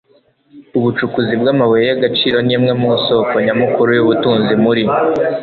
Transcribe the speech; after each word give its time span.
ubucukuzi 0.77 1.33
bw'amabuye 1.41 1.83
y'agaciro 1.89 2.37
ni 2.45 2.53
imwe 2.55 2.71
mu 2.81 2.89
soko 3.05 3.33
nyamukuru 3.45 3.89
y'ubutunzi 3.93 4.53
muri 4.63 4.83